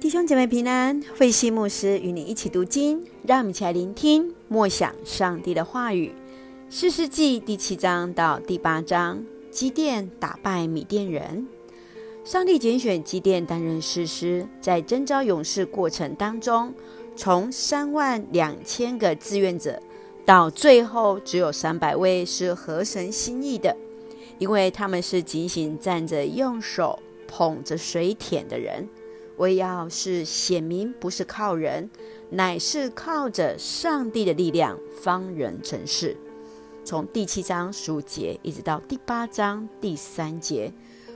[0.00, 6.10] 弟兄姐妹平安，慧馨牧师与你一起读经，让我们一起来聆听默想上帝的话语。
[6.70, 11.46] 四世纪第七章到第八章，基甸打败米甸人。
[12.24, 16.72] 上帝拣选基甸担任士师，在征召勇士过程当中，
[17.14, 19.78] 从三万两千个志愿者，
[20.24, 23.76] 到最后只有三百位是合神心意的，
[24.38, 26.98] 因为他们是警醒站着，用手
[27.28, 28.88] 捧着水舔的人。
[29.40, 31.88] 为要是显明不是靠人，
[32.28, 36.14] 乃是靠着上帝的力量，方能成事。
[36.84, 40.70] 从第七章十五节一直到第八章第三节，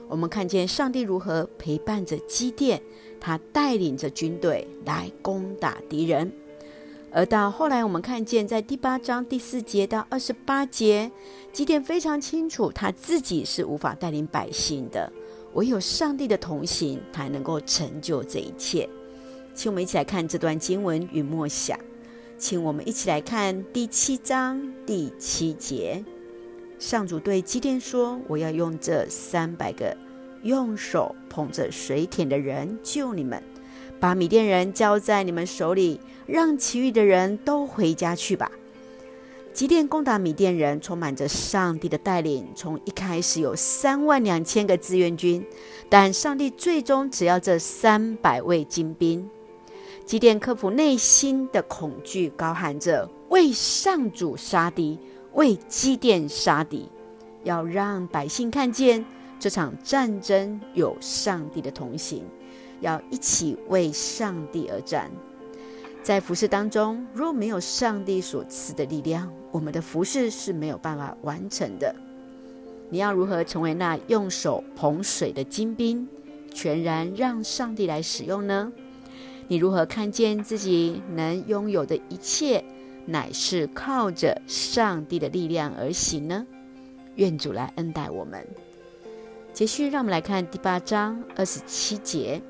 [0.09, 2.81] 我们看见上帝如何陪伴着基甸，
[3.21, 6.33] 他带领着军队来攻打敌人。
[7.13, 11.13] 而到后来，我们看见在第八章第四节到二十八节，
[11.53, 15.13] 基甸非常清楚他自己是无法带领百姓的。
[15.55, 18.89] 唯有上帝的同行，才能够成就这一切。
[19.55, 21.79] 请我们一起来看这段经文与默想。
[22.37, 26.05] 请我们一起来看第七章第七节。
[26.79, 29.97] 上主对基甸说：“我要用这三百个
[30.43, 33.41] 用手捧着水舔的人救你们，
[34.01, 38.51] 把米甸人交在你们手里，让其余的人都回家去吧。”
[39.55, 42.45] 基甸攻打米甸人，充满着上帝的带领。
[42.57, 45.47] 从一开始有三万两千个志愿军，
[45.89, 49.31] 但上帝最终只要这三百位精兵。
[50.05, 54.99] 基甸克服内心的恐惧，高喊着：“为上主杀敌，
[55.35, 56.91] 为基甸杀敌！”
[57.45, 59.05] 要让百姓看见
[59.39, 62.25] 这场战争有上帝的同行，
[62.81, 65.09] 要一起为上帝而战。
[66.05, 71.97] 在服事当中，若没有上帝所赐的力量，我们的服事是没有办法完成的。
[72.91, 76.07] 你要如何成为那用手捧水的精兵，
[76.53, 78.71] 全然让上帝来使用呢？
[79.49, 82.63] 你如何看见自己能拥有的一切，
[83.07, 86.47] 乃是靠着上帝的力量而行呢？
[87.15, 88.47] 愿主来恩待我们。
[89.55, 92.43] 接续，让我们来看第八章二十七节。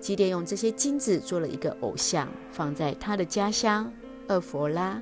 [0.00, 3.92] 基甸用这些金子做了一个偶像，放在他的家乡
[4.28, 5.00] 厄弗拉。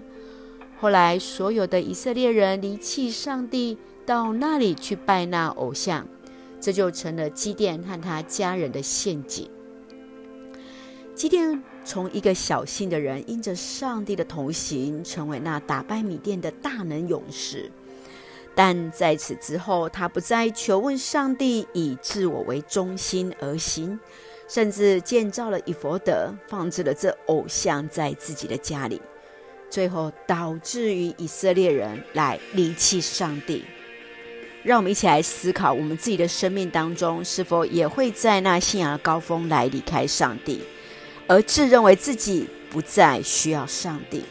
[0.81, 6.07] 后来，所有的以色列人离弃上帝，到那里去拜那偶像，
[6.61, 9.49] 这就成了基甸和他家人的陷阱。
[11.15, 17.71] 基甸从一个小心的人，因着上帝的同行，成为那打败米甸的大能勇士。
[18.55, 23.99] 但在此之后，他不再求问上帝，以自我为中心而行。
[24.49, 29.01] 甚至建造了以弗得，放置了这偶像在自己的家里，
[29.69, 33.65] 最后导致于以色列人来离弃上帝。
[34.65, 40.63] 让我们一起来思考，我们自己的生命当中，是否也会在那信仰的高峰来离开上帝，
[41.27, 44.25] 而自认为自己不再需要上帝，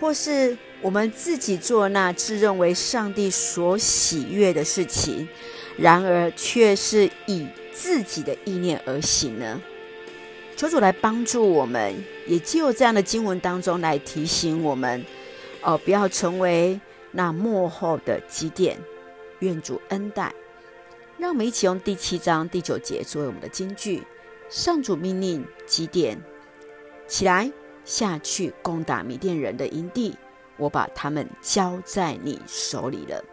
[0.00, 5.28] 或是我们自己做那自认为上帝所喜悦的事情，
[5.76, 7.46] 然而却是以
[7.82, 9.60] 自己的意念而行呢？
[10.56, 11.92] 求主来帮助我们，
[12.28, 15.04] 也借由这样的经文当中来提醒我们，
[15.62, 18.78] 哦，不要成为那幕后的基甸。
[19.40, 20.32] 愿主恩待，
[21.18, 24.04] 让我们一起用第七章第九节作为我们的金句。
[24.48, 26.16] 上主命令基甸
[27.08, 27.50] 起来，
[27.84, 30.14] 下去攻打米甸人的营地，
[30.56, 33.24] 我把他们交在你手里了。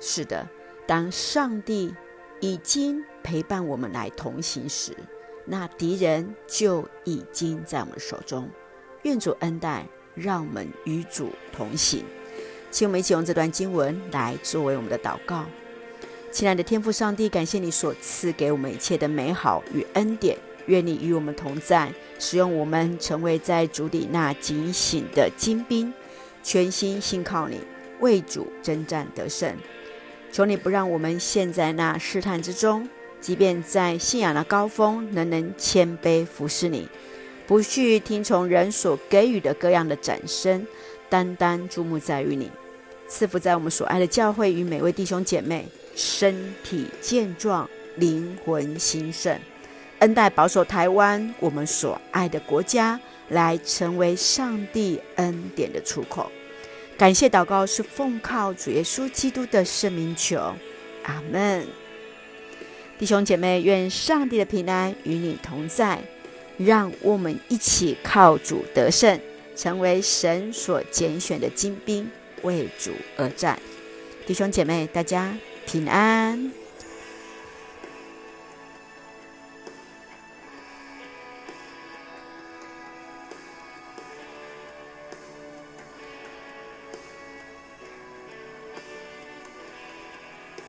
[0.00, 0.48] 是的，
[0.86, 1.94] 当上帝
[2.40, 4.92] 已经陪伴我们来同行时，
[5.44, 8.48] 那敌人就已经在我们手中。
[9.02, 12.04] 愿主恩待，让我们与主同行。
[12.70, 15.44] 请我们一起用这段经文来作为我们的祷告。
[16.30, 20.36] 亲爱的天父上帝，感谢你所赐给我们一切的美好与恩典。
[20.66, 25.94] 愿你与我们同在，使用我们成为在主里那警醒的精兵，
[26.42, 27.60] 全心信靠你，
[28.00, 29.56] 为主征战得胜。
[30.36, 32.86] 求你不让我们陷在那试探之中，
[33.22, 36.86] 即便在信仰的高峰，仍能谦卑服侍你，
[37.46, 40.66] 不去听从人所给予的各样的掌声，
[41.08, 42.50] 单单注目在于你。
[43.08, 49.40] 赐福在我们所爱的教会与每位弟兄姐妹，身体健壮，灵魂兴盛，
[50.00, 53.00] 恩待保守台湾，我们所爱的国家，
[53.30, 56.30] 来成为上帝恩典的出口。
[56.98, 60.54] 感谢祷告是奉靠主耶稣基督的圣名求，
[61.02, 61.66] 阿门。
[62.98, 66.02] 弟兄姐妹，愿上帝的平安与你同在，
[66.56, 69.20] 让我们一起靠主得胜，
[69.54, 72.10] 成为神所拣选的精兵，
[72.40, 73.58] 为主而战。
[74.26, 76.50] 弟兄姐妹，大家平安。